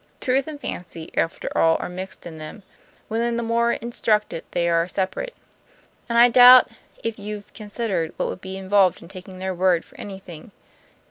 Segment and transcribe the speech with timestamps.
[0.19, 2.63] Truth and fancy, after all, are mixed in them,
[3.07, 5.35] when in the more instructed they are separate;
[6.09, 6.69] and I doubt
[7.03, 10.53] if you have considered what would be involved in taking their word for anything.